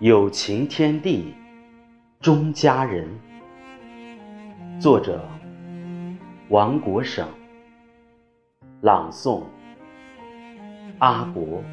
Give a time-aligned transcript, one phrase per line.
[0.00, 1.34] 有情天地
[2.20, 3.08] 终佳人，
[4.80, 5.28] 作者
[6.50, 7.26] 王国省，
[8.82, 9.42] 朗诵
[11.00, 11.64] 阿国。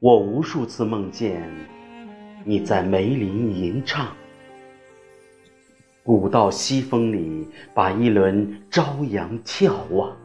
[0.00, 1.48] 我无数次梦见
[2.44, 4.08] 你在梅林吟唱，
[6.02, 10.16] 古道西风里把一轮朝阳眺望。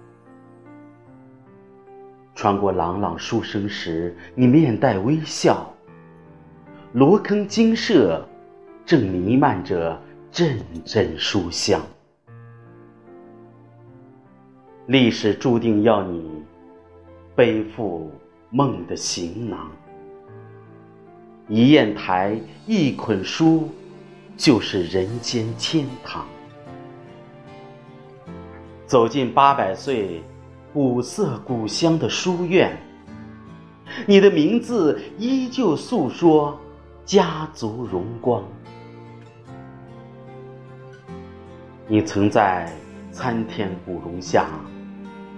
[2.34, 5.72] 穿过朗朗书声时，你面带微笑。
[6.94, 8.28] 罗坑精舍
[8.86, 10.00] 正弥漫着
[10.32, 11.82] 阵阵书香。
[14.88, 16.44] 历史注定要你
[17.36, 18.12] 背负
[18.50, 19.70] 梦的行囊。
[21.48, 23.70] 一砚台，一捆书，
[24.36, 26.26] 就是人间天堂。
[28.86, 30.24] 走进八百岁。
[30.74, 32.78] 古色古香的书院，
[34.06, 36.58] 你的名字依旧诉说
[37.04, 38.42] 家族荣光。
[41.90, 42.72] 你曾在
[43.12, 44.48] 参天古榕下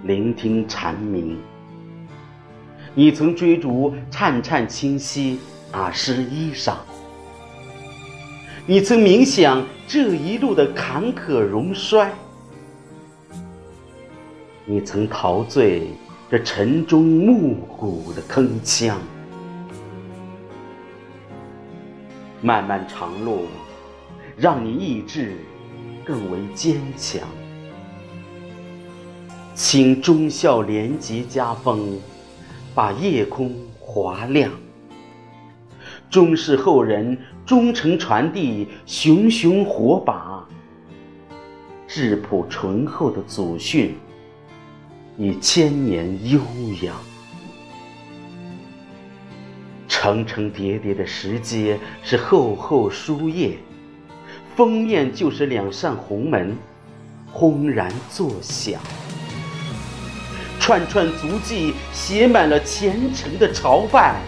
[0.04, 1.36] 聆听蝉鸣，
[2.94, 5.40] 你曾追逐颤颤清溪
[5.72, 6.76] 打湿衣裳，
[8.68, 12.14] 你曾冥想这一路的坎坷荣衰。
[14.66, 15.90] 你曾陶醉
[16.32, 18.94] 这晨钟暮鼓的铿锵，
[22.42, 23.42] 漫漫长路
[24.38, 25.36] 让你意志
[26.06, 27.22] 更为坚强。
[29.54, 32.00] 请忠孝廉洁家风，
[32.74, 34.50] 把夜空划亮，
[36.10, 40.48] 忠是后人忠诚传递熊熊火把，
[41.86, 43.94] 质朴醇厚的祖训。
[45.16, 46.42] 以千年悠
[46.82, 46.96] 扬，
[49.88, 53.58] 层层叠叠的石阶是厚厚书页，
[54.56, 56.58] 封面就是两扇红门，
[57.32, 58.82] 轰然作响。
[60.60, 64.20] 串串足迹写满了虔诚的朝拜，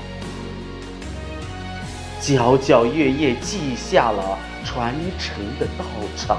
[2.22, 5.86] 皎皎月夜记下了传承的道
[6.16, 6.38] 场。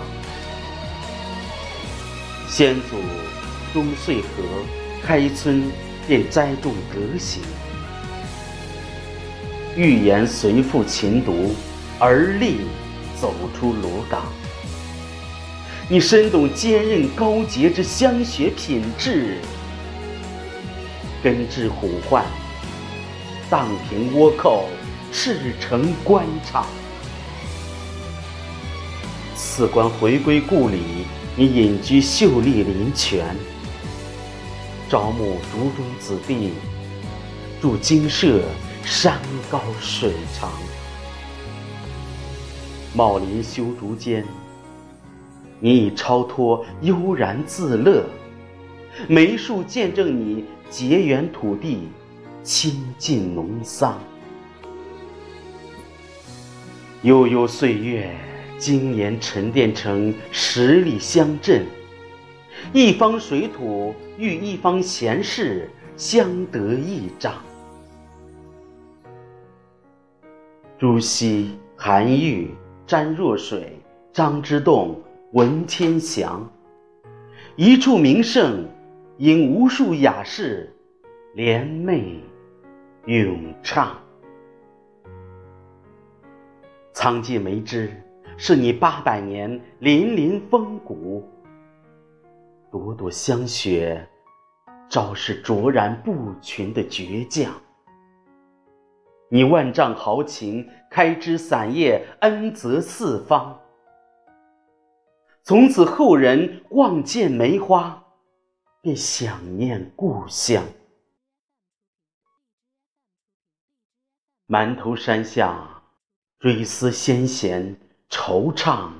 [2.46, 2.96] 先祖。
[3.76, 4.42] 冬岁河
[5.02, 5.64] 开春
[6.08, 7.42] 便栽种德行，
[9.76, 11.54] 预言随父勤读，
[11.98, 12.60] 而立
[13.20, 14.22] 走出罗岗。
[15.90, 19.36] 你深懂坚韧高洁之香雪品质，
[21.22, 22.24] 根治虎患，
[23.50, 24.70] 荡平倭寇，
[25.12, 26.64] 赤诚官场。
[29.34, 30.78] 此官回归故里，
[31.36, 33.36] 你隐居秀丽林泉。
[34.88, 36.52] 招募竹中子弟，
[37.60, 38.40] 筑精舍，
[38.84, 39.18] 山
[39.50, 40.48] 高水长。
[42.94, 44.24] 茂林修竹间，
[45.58, 48.04] 你已超脱悠然自乐。
[49.08, 51.88] 梅树见证你结缘土地，
[52.44, 53.98] 亲近农桑。
[57.02, 58.16] 悠悠岁月，
[58.56, 61.66] 经年沉淀成十里乡镇。
[62.78, 67.32] 一方水土与一方闲事相得益彰。
[70.76, 72.54] 朱熹、韩愈、
[72.86, 73.78] 詹若水、
[74.12, 75.00] 张之洞、
[75.32, 76.46] 文天祥，
[77.56, 78.68] 一处名胜，
[79.16, 80.70] 引无数雅士
[81.32, 82.18] 联袂
[83.06, 83.96] 咏唱。
[86.92, 87.90] 苍劲梅枝，
[88.36, 89.50] 是你八百年
[89.80, 91.26] 凛凛风骨。
[92.78, 94.06] 朵朵香雪，
[94.88, 97.52] 昭示卓然不群的倔强。
[99.30, 103.58] 你万丈豪情，开枝散叶，恩泽四方。
[105.42, 108.04] 从此后人望见梅花，
[108.82, 110.62] 便想念故乡。
[114.46, 115.82] 馒头山下，
[116.38, 117.76] 追思先贤，
[118.10, 118.90] 惆怅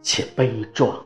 [0.00, 1.04] 且悲壮。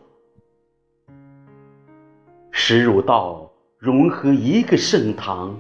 [2.58, 5.54] 石儒道融合一个盛唐，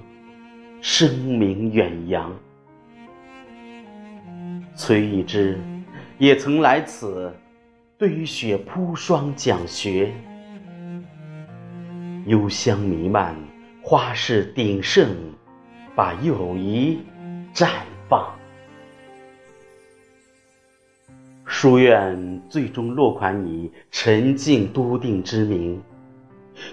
[0.80, 2.34] 声名远扬。
[4.74, 5.60] 崔一之
[6.16, 7.30] 也曾来此
[7.98, 10.10] 堆雪铺霜讲学，
[12.24, 13.36] 幽香弥漫，
[13.82, 15.06] 花市鼎盛，
[15.94, 17.00] 把友谊
[17.54, 17.68] 绽
[18.08, 18.34] 放。
[21.44, 25.78] 书院最终落款以沉静笃定之名。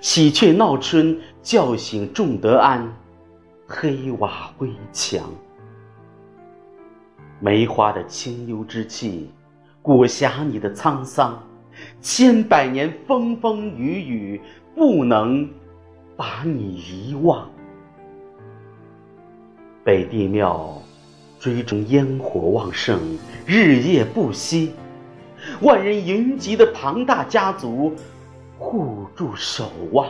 [0.02, 2.92] 喜鹊闹春，叫醒仲德安，
[3.68, 5.22] 黑瓦灰墙。
[7.40, 9.30] 梅花的清幽之气，
[9.82, 11.42] 裹挟你的沧桑，
[12.02, 14.42] 千百年风风雨雨，
[14.74, 15.50] 不能
[16.16, 17.50] 把你遗忘。
[19.84, 20.82] 北帝庙
[21.38, 22.98] 追逐烟火旺盛，
[23.46, 24.72] 日夜不息，
[25.62, 27.94] 万人云集的庞大家族，
[28.58, 30.08] 互助守望。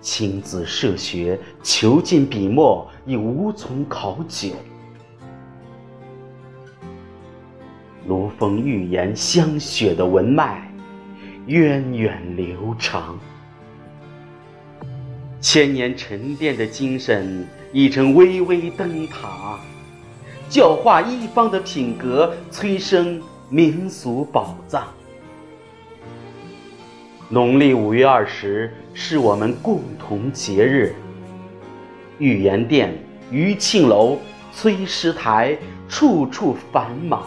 [0.00, 4.50] 亲子涉学，囚禁笔墨，已无从考究。
[8.06, 10.70] 罗峰寓言香雪的文脉，
[11.46, 13.18] 源远流长。
[15.40, 19.58] 千年沉淀的精神已成巍巍灯塔，
[20.48, 24.86] 教化一方的品格，催生民俗宝藏。
[27.28, 30.94] 农历五月二十是我们共同节日。
[32.18, 32.96] 玉岩殿、
[33.32, 34.16] 余庆楼、
[34.52, 35.58] 崔师台，
[35.88, 37.24] 处处繁忙。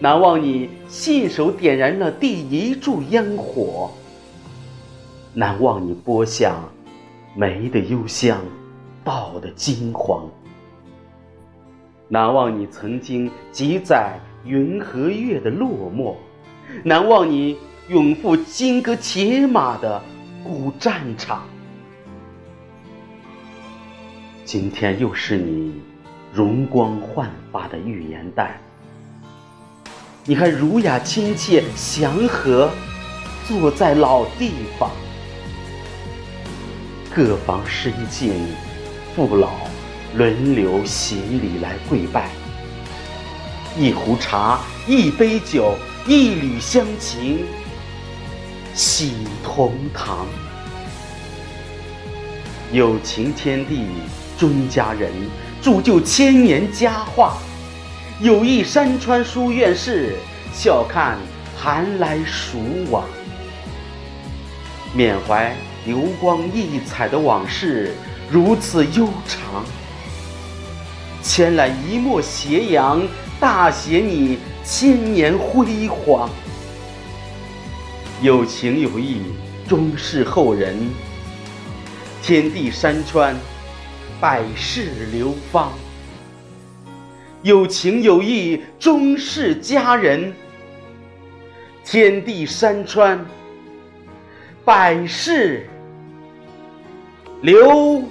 [0.00, 3.92] 难忘你信手点燃了第一柱烟火。
[5.32, 6.56] 难忘你播下
[7.36, 8.40] 梅的幽香，
[9.04, 10.28] 稻的金黄。
[12.08, 16.14] 难忘你曾经记载云和月的落寞，
[16.82, 17.56] 难忘你
[17.90, 20.00] 永赴金戈铁马的
[20.44, 21.42] 古战场。
[24.44, 25.74] 今天又是你
[26.32, 28.60] 容光焕发的玉颜带，
[30.24, 32.70] 你还儒雅亲切祥和，
[33.48, 34.88] 坐在老地方。
[37.12, 38.32] 各房深静，
[39.16, 39.50] 父老
[40.14, 42.30] 轮流行礼来跪拜。
[43.76, 45.74] 一壶茶，一杯酒，
[46.06, 47.40] 一缕乡情，
[48.82, 49.12] 喜
[49.44, 50.26] 同堂。
[52.72, 53.84] 有情天地
[54.38, 55.12] 终佳人，
[55.60, 57.36] 铸就千年佳话。
[58.20, 60.14] 有意山川书院士，
[60.54, 61.18] 笑看
[61.54, 62.58] 寒来暑
[62.90, 63.04] 往。
[64.94, 65.54] 缅怀。
[65.84, 67.94] 流光溢彩的往事
[68.30, 69.64] 如此悠长，
[71.22, 73.02] 牵来一抹斜阳，
[73.38, 76.30] 大写你千年辉煌。
[78.22, 79.22] 有情有义，
[79.66, 80.76] 终是后人。
[82.22, 83.34] 天地山川，
[84.20, 85.72] 百世流芳。
[87.42, 90.34] 有情有义，终是佳人。
[91.82, 93.24] 天地山川。
[94.66, 95.66] 百世
[97.40, 98.04] 流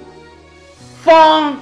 [1.04, 1.56] 芳。